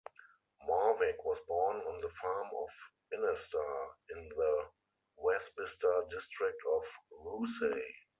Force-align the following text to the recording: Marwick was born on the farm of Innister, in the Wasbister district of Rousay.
Marwick 0.67 1.23
was 1.25 1.39
born 1.41 1.77
on 1.77 2.01
the 2.01 2.09
farm 2.09 2.47
of 2.57 2.69
Innister, 3.13 3.89
in 4.09 4.29
the 4.29 4.65
Wasbister 5.19 6.09
district 6.09 6.59
of 6.73 6.83
Rousay. 7.23 7.83